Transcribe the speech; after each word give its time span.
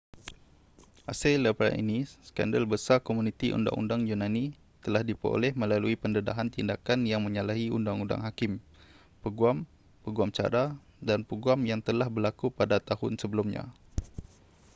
hasil 1.09 1.39
daripada 1.45 1.71
ini 1.81 1.99
skandal 2.27 2.63
besar 2.73 2.97
komuniti 3.07 3.47
undang-undang 3.57 4.01
yunani 4.11 4.45
telah 4.83 5.01
diperoleh 5.09 5.51
melalui 5.61 5.93
pendedahan 6.03 6.47
tindakan 6.53 6.99
yang 7.11 7.21
menyalahi 7.23 7.65
undang-undang 7.77 8.21
hakim 8.27 8.51
peguam 9.21 9.57
peguam 10.03 10.29
cara 10.37 10.63
dan 11.07 11.19
peguam 11.29 11.59
yang 11.71 11.81
telah 11.87 12.07
berlaku 12.15 12.47
pada 12.59 12.75
tahun 12.89 13.13
sebelumnya 13.21 13.63